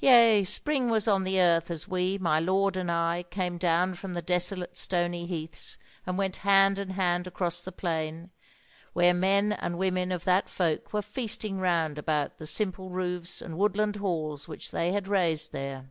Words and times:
"Yea, 0.00 0.44
spring 0.44 0.90
was 0.90 1.08
on 1.08 1.24
the 1.24 1.40
earth, 1.40 1.70
as 1.70 1.88
we, 1.88 2.18
my 2.18 2.38
lord 2.38 2.76
and 2.76 2.90
I, 2.92 3.24
came 3.30 3.56
down 3.56 3.94
from 3.94 4.12
the 4.12 4.20
desolate 4.20 4.76
stony 4.76 5.24
heaths, 5.26 5.78
and 6.04 6.18
went 6.18 6.36
hand 6.44 6.78
and 6.78 6.92
hand 6.92 7.26
across 7.26 7.62
the 7.62 7.72
plain, 7.72 8.32
where 8.92 9.14
men 9.14 9.50
and 9.52 9.78
women 9.78 10.12
of 10.12 10.24
that 10.24 10.46
folk 10.50 10.92
were 10.92 11.00
feasting 11.00 11.58
round 11.58 11.96
about 11.96 12.36
the 12.36 12.46
simple 12.46 12.90
roofs 12.90 13.40
and 13.40 13.56
woodland 13.56 13.96
halls 13.96 14.46
which 14.46 14.72
they 14.72 14.92
had 14.92 15.08
raised 15.08 15.52
there. 15.52 15.86